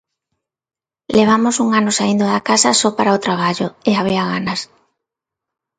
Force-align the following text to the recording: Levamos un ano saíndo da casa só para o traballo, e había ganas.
Levamos 1.17 1.55
un 1.63 1.69
ano 1.79 1.91
saíndo 1.97 2.25
da 2.33 2.45
casa 2.49 2.77
só 2.81 2.89
para 2.97 3.15
o 3.17 3.23
traballo, 3.25 3.67
e 3.89 3.91
había 3.95 4.29
ganas. 4.33 4.59